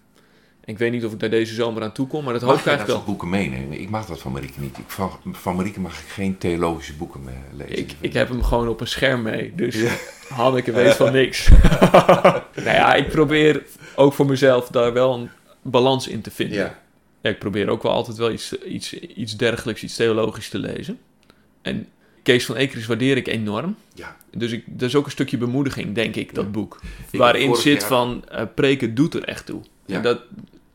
[0.66, 2.60] Ik weet niet of ik daar deze zomer aan toe kom, maar dat mag hoop
[2.60, 3.06] ik eigenlijk wel.
[3.06, 3.80] boeken meenemen?
[3.80, 4.78] Ik mag dat van Marieke niet.
[4.78, 7.20] Ik, van, van Marieke mag ik geen theologische boeken
[7.56, 7.78] lezen.
[7.78, 9.94] Ik, ik heb hem gewoon op een scherm mee, dus ja.
[10.28, 11.48] Hanneke weet van niks.
[12.64, 13.62] nou ja, ik probeer
[13.94, 15.30] ook voor mezelf daar wel een
[15.62, 16.58] balans in te vinden.
[16.58, 16.78] Ja.
[17.20, 20.98] Ja, ik probeer ook wel altijd wel iets, iets, iets dergelijks, iets theologisch te lezen.
[21.62, 21.88] En
[22.22, 23.76] Kees van Ekers waardeer ik enorm.
[23.94, 24.16] Ja.
[24.36, 26.50] Dus ik, dat is ook een stukje bemoediging, denk ik, dat ja.
[26.50, 26.80] boek.
[27.10, 27.88] Ik waarin zit jaar...
[27.88, 29.60] van, uh, preken doet er echt toe.
[29.86, 29.96] Ja.
[29.96, 30.20] En dat,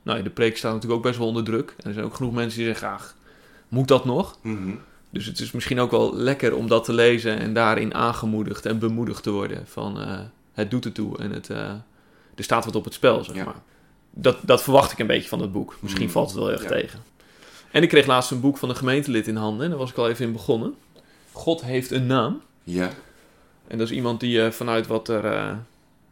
[0.03, 1.73] nou, de preek staat natuurlijk ook best wel onder druk.
[1.77, 3.15] En er zijn ook genoeg mensen die zeggen, ach,
[3.67, 4.37] moet dat nog?
[4.41, 4.79] Mm -hmm.
[5.09, 8.79] Dus het is misschien ook wel lekker om dat te lezen en daarin aangemoedigd en
[8.79, 9.67] bemoedigd te worden.
[9.67, 10.19] Van, uh,
[10.53, 11.57] het doet er toe en het, uh,
[12.35, 13.61] er staat wat op het spel, zeg maar
[14.11, 15.77] dat, dat verwacht ik een beetje van dat boek.
[15.79, 16.67] Misschien mm, valt het wel erg ja.
[16.67, 16.99] tegen.
[17.71, 19.63] En ik kreeg laatst een boek van een gemeentelid in handen.
[19.63, 20.75] En daar was ik al even in begonnen.
[21.31, 22.41] God heeft een naam.
[22.63, 22.89] Ja.
[23.67, 25.53] En dat is iemand die eh, vanuit wat er, eh,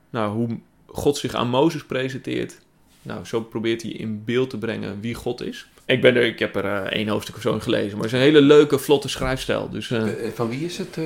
[0.10, 2.60] nou, hoe God zich aan Mozes presenteert,
[3.01, 5.67] nou, zo probeert hij in beeld te brengen wie God is.
[5.85, 8.13] Ik, ben er, ik heb er eh, één hoofdstuk of zo in gelezen, maar het
[8.13, 9.69] is een hele leuke, vlotte schrijfstijl.
[9.69, 10.97] Dus eh, Eh, van wie is het?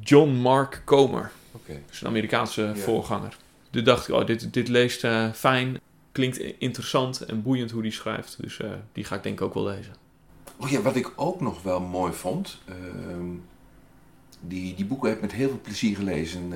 [0.00, 1.72] John Mark Comer, Oké.
[1.72, 2.74] dat is een Amerikaanse Ja.
[2.74, 3.36] voorganger.
[3.70, 5.80] Toen dacht ik, oh, dit, dit leest fijn,
[6.12, 8.36] klinkt interessant en boeiend hoe die schrijft.
[8.40, 8.58] Dus
[8.92, 9.94] die ga ik denk ik ook wel lezen.
[10.56, 12.58] Oh ja, wat ik ook nog wel mooi vond.
[12.68, 13.24] ehm,
[14.40, 16.52] die, die boeken heb ik met heel veel plezier gelezen.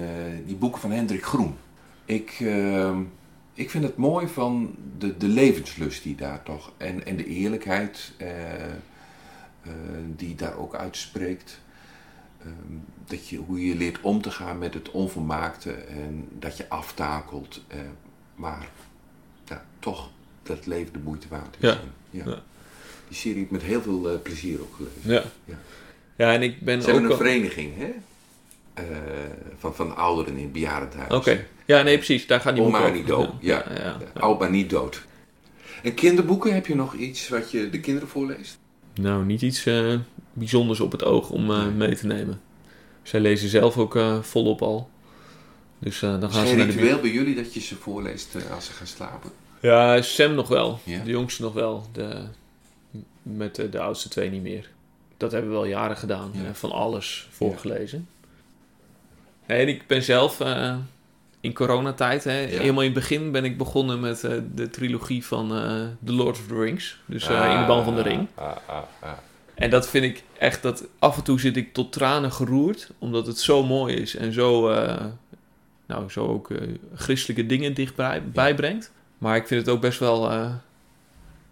[0.47, 1.55] die boeken van Hendrik Groen.
[2.05, 2.99] Ik, ehm,
[3.55, 6.73] ik vind het mooi van de, de levenslust die daar toch.
[6.77, 8.71] En, en de eerlijkheid eh, eh,
[10.17, 11.61] die daar ook uitspreekt.
[12.41, 12.53] Ehm,
[13.07, 17.61] dat je, hoe je leert om te gaan met het onvermaakte en dat je aftakelt.
[17.69, 17.79] eh,
[18.35, 18.69] maar
[19.45, 20.11] ja, toch
[20.43, 21.69] dat leven de moeite waard is.
[21.71, 21.79] Ja.
[22.11, 22.25] Ja.
[22.25, 22.43] Ja.
[23.09, 25.11] Die serie heb ik met heel veel plezier ook gelezen.
[25.13, 25.23] Ja.
[25.45, 25.59] Ja.
[26.17, 27.11] Ja, en ik ben Ze hebben ook...
[27.13, 27.93] een al- vereniging hè?
[28.75, 28.85] Eh,
[29.59, 31.13] van, van ouderen in het bejaardentehuis.
[31.13, 33.07] Oké, ja, nee, precies, daar gaan die Om boeken maar over.
[33.07, 33.31] niet dood.
[33.41, 33.65] Ja.
[33.69, 33.97] ja, ja.
[34.15, 35.03] Ja, Oud maar niet dood.
[35.83, 38.59] En kinderboeken, heb je nog iets wat je de kinderen voorleest?
[38.95, 39.95] Nou, niet iets eh,
[40.33, 42.41] bijzonders op het oog om eh, mee te nemen.
[43.03, 44.91] Zij lezen zelf ook volop al.
[45.79, 48.37] Dus dan Is gaan het ze naar de ritueel bij jullie dat je ze voorleest
[48.55, 49.31] als ze gaan slapen?
[49.61, 50.81] Ja, Sam nog wel.
[50.85, 51.87] De jongste nog wel.
[51.93, 52.23] De,
[53.23, 54.71] met de, oudste twee niet meer.
[55.17, 56.33] Dat hebben we wel jaren gedaan.
[56.53, 58.09] Van alles voorgelezen.
[59.59, 60.77] En ik ben zelf eh,
[61.41, 65.57] in coronatijd, hè, helemaal in het begin ben ik begonnen met eh, de trilogie van
[65.57, 66.99] eh The Lord of the Rings.
[67.07, 68.27] Dus in de band van de ring.
[68.35, 69.11] Ah, ah, ah.
[69.55, 73.27] En dat vind ik echt dat af en toe zit ik tot tranen geroerd, omdat
[73.27, 74.69] het zo mooi is en zo,
[75.87, 76.49] nou, zo ook
[76.95, 78.91] christelijke dingen dichtbij bijbrengt.
[79.19, 80.59] Maar ik vind het ook best wel, het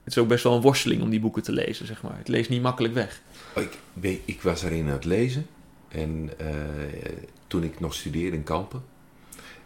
[0.04, 2.18] is ook best wel een worsteling om die boeken te lezen, zeg maar.
[2.18, 3.20] Het leest niet makkelijk weg.
[3.56, 5.46] Oh, Ik, weet- ik was erin aan het lezen.
[5.88, 6.30] En
[7.50, 8.82] toen ik nog studeerde in Kampen.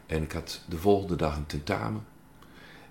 [0.07, 2.05] En ik had de volgende dag een tentamen.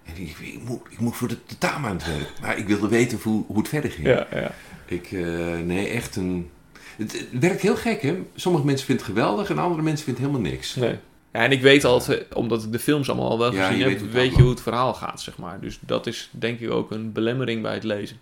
[0.03, 2.39] En ik, ik, moet, ik moet voor de tentamen aan het werk.
[2.41, 4.08] Maar ik wilde weten hoe, hoe het verder ging.
[4.08, 4.51] ja.
[4.86, 6.49] Ik, eh, nee, echt een...
[6.97, 8.23] Het, het werkt heel gek, hè?
[8.36, 10.75] Sommige mensen vinden het geweldig en andere mensen vinden helemaal niks.
[10.75, 10.99] Nee.
[11.34, 13.89] Ja, en ik weet altijd, omdat ik de films allemaal al wel Ja, gezien je
[13.89, 15.60] heb, weet weet, je hoe het verhaal gaat, zeg maar.
[15.60, 18.17] Dus dat is denk ik ook een belemmering bij het lezen.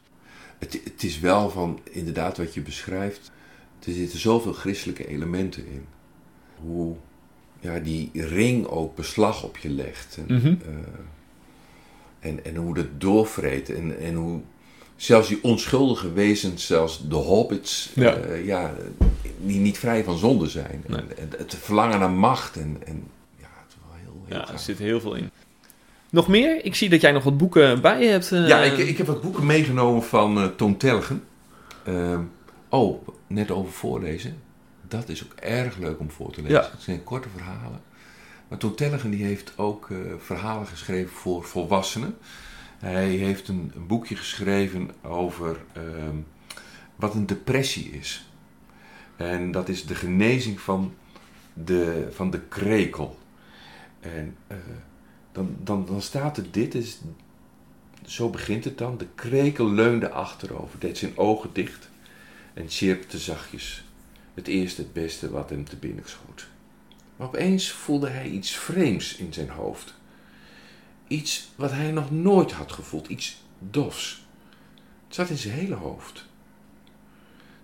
[0.60, 3.32] Het, het is wel van, inderdaad, wat je beschrijft.
[3.86, 5.86] Er zitten zoveel christelijke elementen in.
[6.65, 6.95] Hoe
[7.60, 10.19] ja, die ring ook beslag op je legt.
[10.28, 10.47] En, Mhm.
[10.47, 13.69] eh, en, en hoe dat doorvreet.
[13.69, 14.39] En, en hoe
[14.95, 18.13] zelfs die onschuldige wezens, zelfs de hobbits, Ja.
[18.15, 18.74] eh, ja,
[19.41, 20.84] die niet vrij van zonde zijn.
[20.88, 21.00] Nee.
[21.00, 22.56] En, en het verlangen naar macht.
[22.56, 23.04] En, en
[23.39, 25.30] ja, het is wel heel, heel Ja, er zit heel veel in.
[26.10, 26.65] Nog meer?
[26.65, 28.32] Ik zie dat jij nog wat boeken bij je hebt.
[28.32, 28.47] eh.
[28.47, 31.24] Ja, ik, ik heb wat boeken meegenomen van Toon Telgen.
[31.86, 32.21] Ehm,
[32.69, 34.36] oh, net over voorlezen.
[34.92, 36.62] Dat is ook erg leuk om voor te lezen.
[36.62, 36.70] Ja.
[36.72, 37.82] Het zijn korte verhalen.
[38.48, 42.18] Maar Toon Telgen die heeft ook eh, verhalen geschreven voor volwassenen.
[42.78, 46.16] Hij heeft een, een boekje geschreven over ehm,
[46.96, 48.30] wat een depressie is.
[49.16, 50.94] En dat is de genezing van
[51.54, 53.20] de, van de krekel.
[54.00, 54.58] En eh,
[55.32, 57.00] dan, dan, dan staat er dit, is
[58.06, 58.98] zo begint het dan.
[58.98, 61.90] De krekel leunde achterover, deed zijn ogen dicht
[62.54, 63.84] en chirpte zachtjes.
[64.34, 66.48] Het eerste, het beste wat hem te binnen schoot.
[67.15, 69.94] Maar opeens voelde hij iets vreemds in zijn hoofd.
[71.08, 74.26] Iets wat hij nog nooit had gevoeld, iets dofs.
[75.06, 76.26] Het zat in zijn hele hoofd.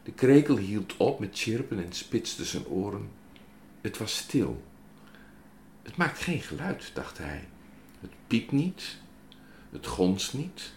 [0.03, 3.09] De krekel hield op met chirpen en spitste zijn oren.
[3.81, 4.63] Het was stil.
[5.83, 7.47] Het maakt geen geluid, dacht hij.
[8.01, 8.97] Het piept niet,
[9.71, 10.71] het gonst niet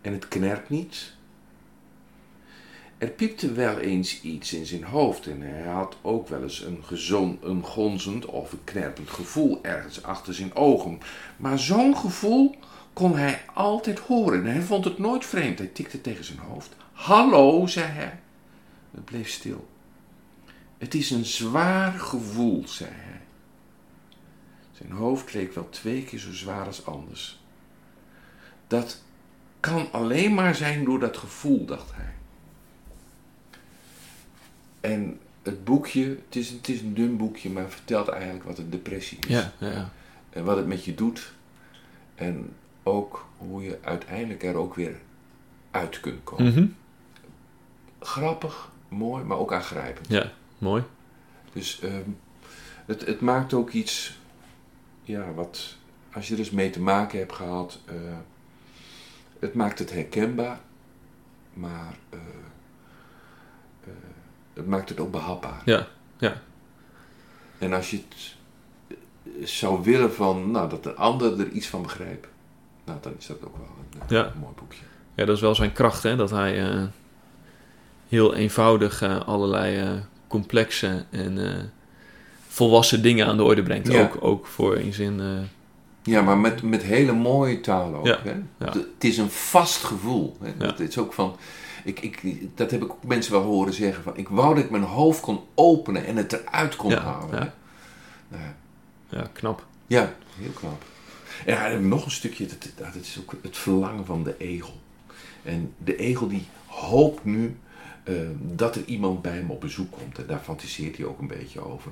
[0.00, 1.15] en het knerpt niet.
[2.98, 6.84] Er piepte wel eens iets in zijn hoofd en hij had ook wel eens een,
[6.84, 10.98] gezon, een gonzend of een knerpend gevoel ergens achter zijn ogen.
[11.36, 12.54] Maar zo'n gevoel
[12.92, 15.58] kon hij altijd horen en hij vond het nooit vreemd.
[15.58, 16.76] Hij tikte tegen zijn hoofd.
[16.92, 18.18] Hallo, zei hij.
[18.90, 19.68] Het bleef stil.
[20.78, 23.20] Het is een zwaar gevoel, zei hij.
[24.72, 27.40] Zijn hoofd leek wel twee keer zo zwaar als anders.
[28.66, 29.02] Dat
[29.60, 32.15] kan alleen maar zijn door dat gevoel, dacht hij.
[34.86, 38.70] En het boekje, het is, het is een dun boekje, maar vertelt eigenlijk wat een
[38.70, 39.26] depressie is.
[39.26, 39.90] Ja, ja, ja.
[40.30, 41.32] En wat het met je doet.
[42.14, 44.94] En ook hoe je uiteindelijk er ook weer
[45.70, 46.52] uit kunt komen.
[46.52, 46.66] Mhm.
[48.00, 50.08] Grappig, mooi, maar ook aangrijpend.
[50.08, 50.82] ja mooi.
[51.52, 52.10] Dus ehm,
[52.86, 54.18] het, het maakt ook iets,
[55.02, 55.76] ja, wat,
[56.12, 57.94] als je er eens mee te maken hebt gehad, eh,
[59.38, 60.60] het maakt het herkenbaar,
[61.52, 62.18] maar eh,
[64.56, 65.62] het maakt het ook behapbaar.
[65.64, 65.86] Ja,
[66.18, 66.42] ja.
[67.58, 68.00] En als je
[69.40, 72.26] het zou willen van, nou, dat de ander er iets van begrijpt,
[72.84, 74.24] nou, dan is dat ook wel een, Ja.
[74.34, 74.82] een mooi boekje.
[75.14, 76.16] Ja, dat is wel zijn kracht, hè?
[76.16, 76.82] Dat hij eh,
[78.08, 79.90] heel eenvoudig eh, allerlei eh,
[80.28, 81.38] complexe en
[82.48, 83.92] volwassen dingen aan de orde brengt.
[83.92, 84.02] Ja.
[84.02, 85.20] Ook, ook voor in zin.
[86.02, 88.06] Ja, maar met, met hele mooie taal ook.
[88.06, 88.34] Ja, Hè?
[88.58, 90.36] Het, het is een vast gevoel.
[90.40, 90.48] Hè?
[90.48, 90.54] Ja.
[90.54, 91.36] Dat is ook van,
[91.86, 92.22] ik, ik,
[92.56, 94.02] dat heb ik ook mensen wel horen zeggen.
[94.02, 97.38] Van, ik wou dat ik mijn hoofd kon openen en het eruit kon Ja, halen.
[97.38, 97.54] ja.
[98.28, 98.42] Nou
[99.08, 99.30] ja.
[99.32, 99.66] knap.
[99.86, 100.84] Ja, heel knap.
[101.46, 104.34] En dan heb ik nog een stukje, dat, dat is ook het verlangen van de
[104.38, 104.80] egel.
[105.42, 107.56] En de egel die hoopt nu
[108.04, 110.18] eh, dat er iemand bij hem op bezoek komt.
[110.18, 111.90] En daar fantaseert hij ook een beetje over.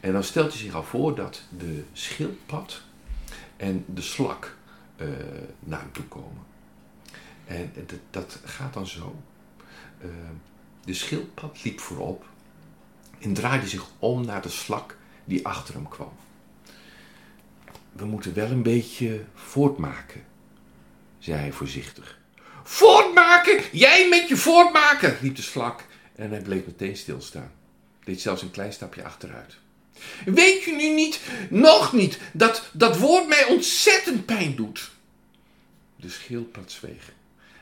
[0.00, 2.80] En dan stelt hij zich al voor dat de schildpad
[3.56, 4.56] en de slak
[4.96, 5.06] eh,
[5.60, 6.42] naar hem toe komen.
[7.46, 7.72] En
[8.10, 9.22] dat, gaat dan zo.
[10.00, 10.08] Eh,
[10.84, 12.24] de schildpad liep voorop
[13.18, 16.12] en draaide zich om naar de slak die achter hem kwam
[17.96, 20.24] we moeten wel een beetje voortmaken,
[21.18, 22.18] zei hij voorzichtig.
[22.62, 23.60] Voortmaken?
[23.72, 27.52] Jij met je voortmaken, riep de slak en hij bleef meteen stilstaan.
[28.04, 29.56] Deed zelfs een klein stapje achteruit.
[30.24, 34.90] Weet je nu niet, nog niet, dat dat woord mij ontzettend pijn doet?
[35.96, 37.12] De schildpad zweeg.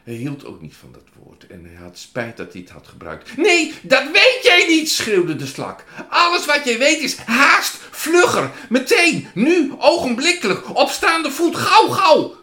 [0.04, 2.88] Hij hield ook niet van dat woord en hij had spijt dat hij het had
[2.88, 3.36] gebruikt.
[3.36, 5.84] Nee, dat weet jij niet, schreeuwde de slak.
[6.08, 12.34] Alles wat jij weet is haast, vlugger, meteen, nu, ogenblikkelijk, op staande voet, gauw, gauw.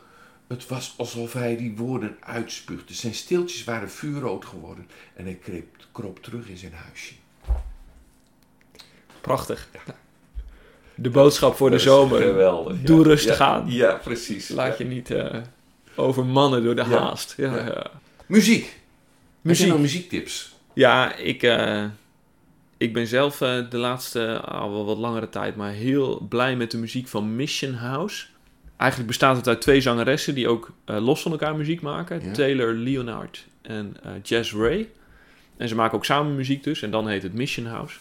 [0.47, 2.93] Het was alsof hij die woorden uitspuugde.
[2.93, 7.13] Zijn steeltjes waren vuurrood geworden en hij kreep, kroop terug in zijn huisje.
[9.21, 9.69] Prachtig.
[10.95, 12.21] De boodschap voor de zomer.
[12.21, 12.81] Geweldig.
[12.81, 13.71] Doe rustig aan.
[13.71, 14.49] Ja, precies.
[14.49, 15.09] Laat je niet
[15.95, 16.99] eh, overmannen door de Ja.
[16.99, 17.33] haast.
[17.37, 17.91] Ja, Ja.
[18.25, 18.79] Muziek.
[19.41, 19.67] Muziek.
[19.67, 20.55] Nog muziektips?
[20.73, 21.85] Ja, ik, eh,
[22.77, 26.71] ik ben zelf eh, de laatste, al wel wat langere tijd, maar heel blij met
[26.71, 28.25] de muziek van Mission House.
[28.77, 32.33] Eigenlijk bestaat het uit twee zangeressen die ook eh, los van elkaar muziek maken.
[32.33, 34.89] Taylor Leonard en Jazz Ray.
[35.57, 37.97] En ze maken ook samen muziek dus, en dan heet het Mission House.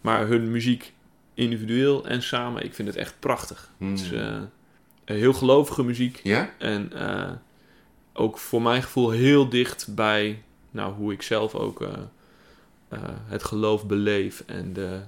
[0.00, 0.92] Maar hun muziek
[1.34, 3.70] individueel en samen, ik vind het echt prachtig.
[3.78, 3.90] Hmm.
[3.90, 4.36] Het is eh,
[5.04, 6.20] heel gelovige muziek.
[6.22, 6.50] Ja?
[6.58, 7.30] En eh,
[8.12, 11.88] ook voor mijn gevoel heel dicht bij nou, hoe ik zelf ook eh,
[12.88, 14.42] eh, het geloof beleef.
[14.46, 15.00] En de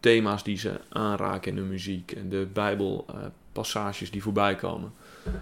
[0.00, 2.12] thema's die ze aanraken in hun muziek.
[2.12, 4.92] En de bijbelpassages die voorbij komen.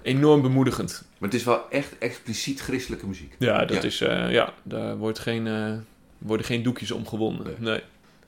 [0.03, 1.05] Enorm bemoedigend.
[1.18, 3.35] Maar het is wel echt expliciet christelijke muziek.
[3.38, 3.83] Ja, dat Ja.
[3.88, 4.01] is...
[4.01, 5.73] eh, ja, daar wordt geen, eh,
[6.18, 7.47] worden geen doekjes om gewonden.
[7.47, 7.57] Nee.
[7.59, 7.81] Nee.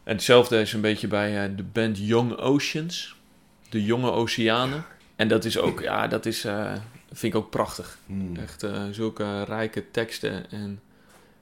[0.05, 3.16] En hetzelfde is een beetje bij eh, de band Young Oceans.
[3.69, 4.85] De Jonge Oceanen.
[5.21, 5.81] En dat is ook...
[5.81, 6.45] Ja, dat is...
[6.45, 6.73] eh,
[7.13, 7.99] vind ik ook prachtig.
[8.07, 8.37] Hmm.
[8.37, 10.51] Echt eh, zulke rijke teksten.
[10.51, 10.81] En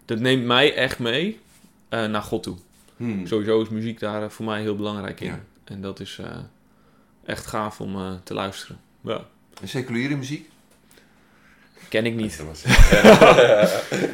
[0.05, 1.41] dat neemt mij echt mee
[1.89, 2.57] eh, naar God toe.
[2.97, 3.27] Hmm.
[3.27, 5.27] Sowieso is muziek daar voor mij heel belangrijk in.
[5.27, 5.41] Ja.
[5.65, 6.21] En dat is
[7.25, 8.79] echt gaaf om te luisteren.
[9.01, 9.25] Ja.
[9.61, 10.49] En seculiere muziek?
[11.89, 12.43] Ken ik niet.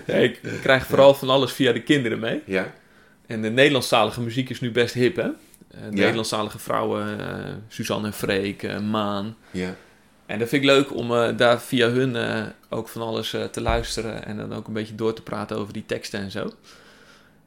[0.26, 2.42] Ik krijg vooral van alles via de kinderen mee.
[2.46, 2.74] ja?
[3.26, 5.28] En de Nederlandstalige muziek is nu best hip, hè?
[5.76, 9.36] Eh, De Nederlandstalige vrouwen, eh, Suzanne en Freek, eh, Maan.
[9.50, 9.74] Ja.
[10.26, 12.16] En dat vind ik leuk om daar via hun
[12.68, 15.86] ook van alles te luisteren en dan ook een beetje door te praten over die
[15.86, 16.50] teksten en zo.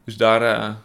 [0.03, 0.75] Dus daar,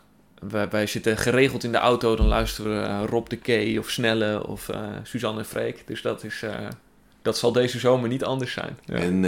[0.49, 4.47] wij, wij zitten geregeld in de auto, dan luisteren we Rob de Kee of Snelle
[4.47, 4.71] of
[5.03, 5.83] Suzanne en Freek.
[5.87, 6.45] Dus dat, is,
[7.23, 8.79] dat zal deze zomer niet anders zijn.
[8.85, 8.95] Ja.
[8.95, 9.21] En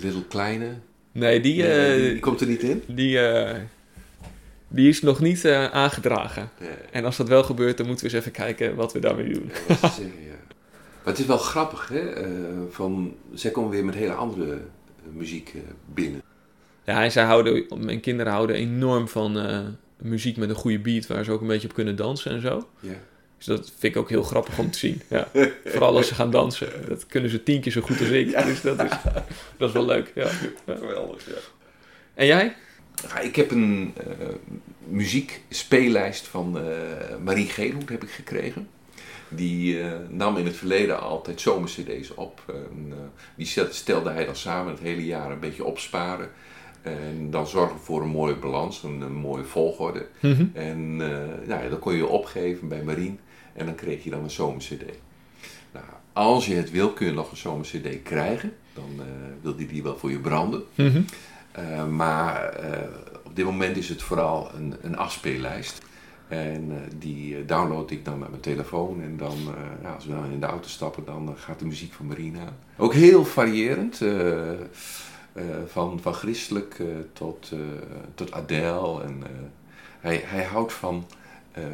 [0.00, 0.74] Little Kleine?
[1.12, 2.82] nee, die, die, die komt er niet in?
[2.86, 3.18] die,
[4.74, 6.50] die is nog niet eh, aangedragen.
[6.60, 6.70] Nee.
[6.90, 9.50] En als dat wel gebeurt, dan moeten we eens even kijken wat we daarmee doen.
[9.68, 10.32] Ja, ja.
[11.02, 11.98] Maar het is wel grappig, hè?
[11.98, 12.28] eh,
[12.70, 14.58] van, zij komen weer met hele andere eh,
[15.12, 15.54] muziek
[15.94, 16.22] binnen.
[16.84, 19.38] Ja, en zij houden, mijn kinderen houden enorm van
[20.02, 22.68] muziek met een goede beat waar ze ook een beetje op kunnen dansen en zo.
[22.80, 22.94] Ja.
[23.36, 25.00] Dus dat vind ik ook heel grappig om te zien.
[25.08, 25.28] Ja.
[25.64, 26.68] Vooral als ze gaan dansen.
[26.88, 28.44] Dat kunnen ze tien keer zo goed als ik.
[28.44, 28.90] Dus dat is,
[29.56, 30.12] dat is wel leuk.
[30.14, 30.28] Ja.
[30.66, 30.74] Ja.
[30.76, 31.32] Geweldig, ja.
[32.14, 32.56] En jij?
[33.02, 34.26] Ja, ik heb een eh
[34.88, 36.64] muziekspeellijst van eh,
[37.24, 38.68] Marie Geelhoed heb ik gekregen.
[39.28, 42.42] Die eh, nam in het verleden altijd zomercd's op.
[42.46, 42.92] En,
[43.36, 46.30] die stel- stelde hij dan samen het hele jaar een beetje opsparen.
[46.82, 50.06] En dan zorgen voor een mooie balans, een, een mooie volgorde.
[50.54, 53.18] En eh, nou ja, dan kon je opgeven bij Marien
[53.52, 54.70] en dan kreeg je dan een zomercd.
[55.72, 58.52] Nou, als je het wil, kun je nog een zomercd krijgen.
[58.74, 59.00] Dan
[59.42, 60.62] wil die die wel voor je branden.
[61.54, 62.78] Eh, maar eh,
[63.24, 65.82] op dit moment is het vooral een, een afspeellijst.
[66.28, 69.02] En eh, die download ik dan met mijn telefoon.
[69.02, 69.36] En dan,
[69.82, 72.52] ja, als we dan in de auto stappen, dan gaat de muziek van Marina.
[72.76, 74.02] Ook heel variërend.
[75.66, 77.52] van, van christelijk tot,
[78.14, 79.22] tot Adele en
[80.00, 81.06] Hij, hij houdt van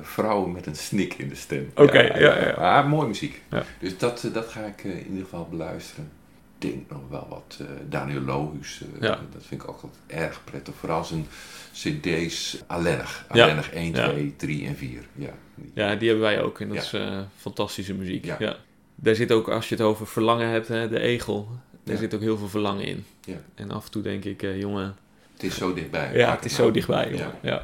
[0.03, 1.71] vrouwen met een snik in de stem.
[1.75, 2.83] Oké, ja, ja.
[2.83, 3.43] Mooie muziek.
[3.81, 6.20] Dus dat, dat ga ik in ieder geval beluisteren.
[6.61, 8.81] Denk nog wel wat eh, Daniel Lohuus.
[8.95, 9.21] eh, Ja.
[9.33, 10.75] Dat vind ik ook altijd erg prettig.
[10.79, 11.27] Vooral zijn
[11.73, 13.27] cd's Allenig.
[13.33, 13.45] Ja.
[13.45, 14.09] Allenig 1, Ja.
[14.09, 15.03] 2, 3 en 4.
[15.15, 15.31] Ja.
[15.75, 16.61] Ja, die hebben wij ook.
[16.61, 18.25] En dat is eh, fantastische muziek.
[18.25, 18.57] Ja.
[18.95, 21.49] Daar zit ook, als je het over verlangen hebt, hè, de egel.
[21.85, 23.05] Daar zit ook heel veel verlangen in.
[23.25, 23.37] Ja.
[23.55, 24.97] En af en toe denk ik, jongen,
[25.33, 26.11] Het is zo dichtbij.
[26.17, 26.63] Ja, het is nou.
[26.65, 27.33] zo dichtbij, jongen.
[27.43, 27.63] Ja.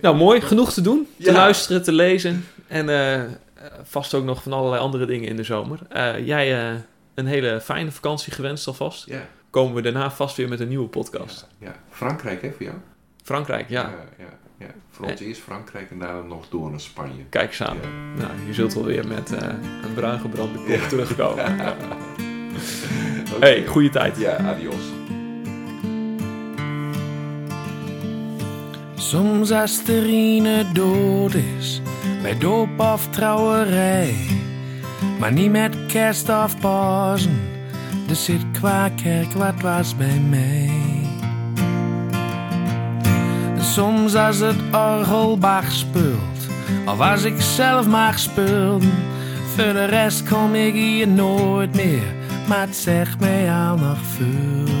[0.00, 0.40] Nou, mooi.
[0.40, 1.08] Genoeg te doen.
[1.20, 2.44] Te luisteren, te lezen.
[2.66, 3.38] En
[3.82, 5.78] vast ook nog van allerlei andere dingen in de zomer.
[6.24, 6.74] Jij
[7.18, 9.06] een hele fijne vakantie gewenst alvast.
[9.06, 9.20] Ja.
[9.50, 11.46] Komen we daarna vast weer met een nieuwe podcast.
[11.58, 11.74] Ja.
[11.90, 12.76] Frankrijk, hè, voor jou?
[13.22, 13.82] Frankrijk, ja.
[13.82, 14.74] ja, ja, ja.
[14.90, 17.24] Voor ons eerst Frankrijk en daarna nog door naar Spanje.
[17.28, 17.82] Kijk samen.
[18.16, 18.22] Ja.
[18.22, 19.48] Nou, je zult wel weer met eh,
[19.82, 20.86] een bruin gebrande kop Ja.
[20.88, 21.56] terugkomen.
[23.40, 24.16] Hey, goede tijd.
[24.18, 24.82] Ja, adios.
[28.94, 31.80] Soms als de Rine dood is,
[32.22, 34.14] bij doop of trouwerij.
[35.18, 37.40] Maar niet met kerst of Pasen,
[38.08, 40.70] er zit qua kerk wat was bij mij.
[43.60, 46.48] Soms als het orgel Bach speelt,
[46.86, 48.92] of als ik zelf mag spelen.
[49.54, 52.14] Voor de rest kom ik hier nooit meer,
[52.48, 54.74] maar het zegt mij al nog veel.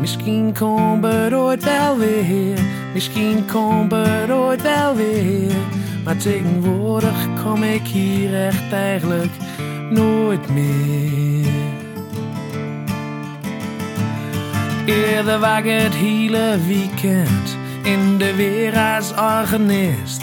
[0.00, 2.58] Misschien komt het ooit wel weer,
[2.92, 5.81] misschien komt het ooit wel weer.
[6.04, 9.32] Maar tegenwoordig kom ik hier echt eigenlijk
[9.90, 11.50] nooit meer.
[14.86, 20.22] Eerder was het hele weekend in de weer als organist.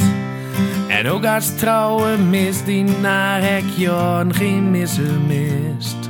[0.87, 6.09] En ook als trouwe misdienaar ik jaren geen missen mist.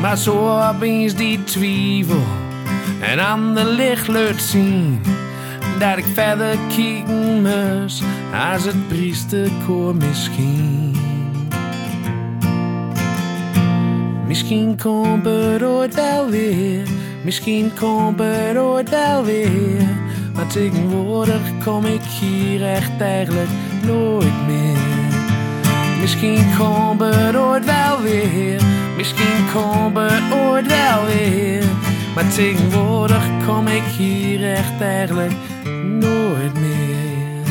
[0.00, 2.22] Maar zo opeens die twijfel
[3.00, 5.00] en aan de licht zien
[5.78, 8.02] dat ik verder kijken moest
[8.52, 10.96] als het priesterkoor misschien.
[14.26, 16.88] Misschien komt het ooit wel weer,
[17.24, 19.88] misschien komt het ooit wel weer.
[20.34, 23.48] Maar tegenwoordig kom ik hier echt eigenlijk
[23.86, 24.76] nooit meer.
[26.00, 28.62] Misschien komt het ooit wel weer,
[28.96, 31.64] misschien komt het ooit wel weer.
[32.14, 35.32] Maar tegenwoordig kom ik hier echt eigenlijk
[35.84, 37.46] nooit meer.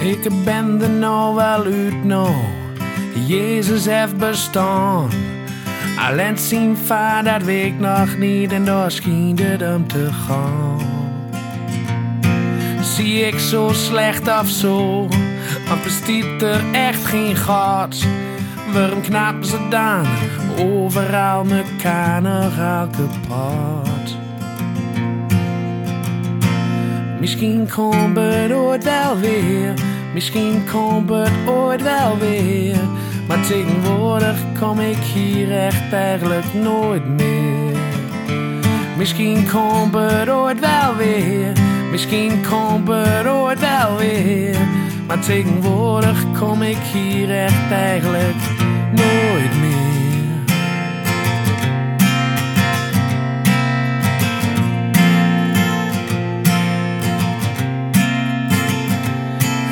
[0.00, 2.34] Ik ben er nou wel uit nou,
[3.26, 5.08] Jezus heeft bestaan.
[5.98, 10.78] Alleen zien vader dat weet nog niet en daar schijnt het om te gaan.
[12.82, 15.08] Zie ik zo slecht of zo?
[15.72, 18.06] Of bestiet er echt geen gat?
[18.72, 20.06] Waarom knappen ze dan
[20.58, 23.89] overal mekaar nogal kapot?
[27.20, 29.74] Misschien komt het ooit wel weer,
[30.14, 32.76] misschien komt het ooit wel weer.
[33.28, 37.76] Maar tegenwoordig kom ik hier echt eigenlijk nooit meer.
[38.96, 41.52] Misschien komt het ooit wel weer,
[41.90, 44.56] misschien komt het ooit wel weer.
[45.06, 48.40] Maar tegenwoordig kom ik hier echt eigenlijk
[48.92, 49.59] nooit meer.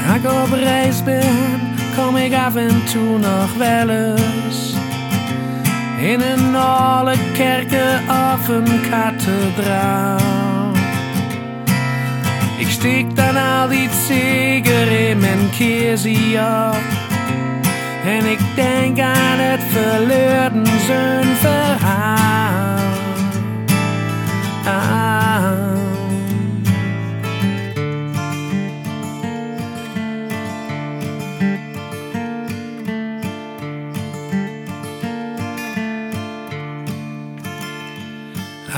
[0.09, 1.61] Als ik op reis ben,
[1.97, 4.17] kom ik af en toe nog wel.
[5.99, 10.73] In een oude kerken of een kathedraal.
[12.59, 16.83] Ik steek dan altijd zeker in mijn keersie op.
[18.05, 21.37] En ik denk aan het verleden zijn.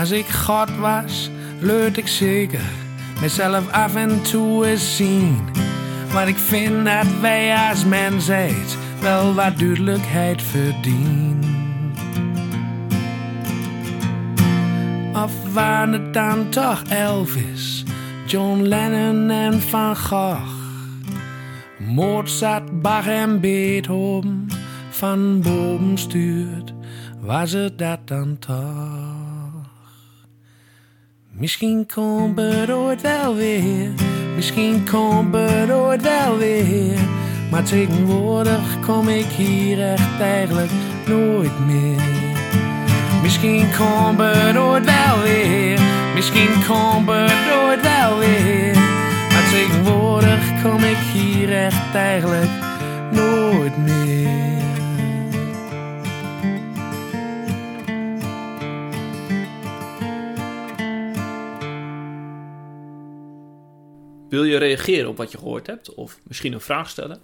[0.01, 2.71] Als ik God was, leut ik zeker
[3.21, 5.39] mezelf af en toe eens zien.
[6.13, 11.39] Want ik vind dat wij als mensheid wel wat duidelijkheid verdienen.
[15.13, 17.85] Of waren het dan toch Elvis,
[18.27, 20.53] John Lennon en Van Gogh?
[21.79, 24.49] Mozart, Bach en Beethoven
[24.91, 26.73] van boven stuurt,
[27.21, 29.20] was het dat dan toch?
[31.41, 33.91] Misschien komt het ooit wel weer,
[34.35, 36.99] misschien komt het ooit wel weer.
[37.51, 40.71] Maar tegenwoordig kom ik hier echt eigenlijk
[41.07, 42.03] nooit meer.
[43.23, 45.81] Misschien komt het ooit wel weer.
[46.15, 48.75] Misschien komt het ooit wel weer.
[49.33, 52.51] Maar tegenwoordig kom ik hier echt eigenlijk
[53.11, 54.50] nooit meer.
[64.31, 67.19] Wil je reageren op wat je gehoord hebt of misschien een vraag stellen?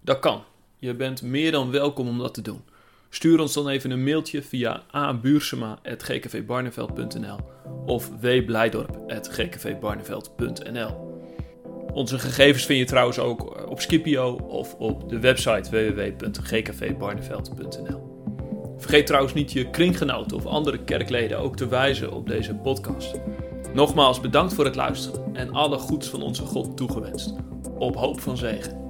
[0.00, 0.42] Dat kan.
[0.78, 2.60] Je bent meer dan welkom om dat te doen.
[3.08, 7.38] Stuur ons dan even een mailtje via abuursema.gkvbarneveld.nl
[7.86, 11.10] of wblijdorp.gkvbarneveld.nl
[11.92, 18.10] Onze gegevens vind je trouwens ook op Skipio of op de website www.gkvbarneveld.nl
[18.78, 23.20] Vergeet trouwens niet je kringgenoten of andere kerkleden ook te wijzen op deze podcast.
[23.74, 27.32] Nogmaals bedankt voor het luisteren en alle goeds van onze God toegewenst.
[27.78, 28.81] Op hoop van zegen.